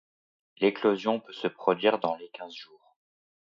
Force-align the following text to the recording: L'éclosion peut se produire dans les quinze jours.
L'éclosion 0.57 1.19
peut 1.19 1.31
se 1.31 1.47
produire 1.47 1.99
dans 1.99 2.15
les 2.15 2.29
quinze 2.31 2.55
jours. 2.55 2.97